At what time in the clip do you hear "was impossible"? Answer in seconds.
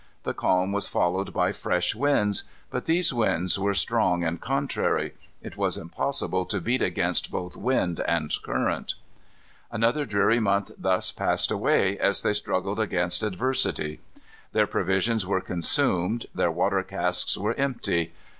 5.57-6.43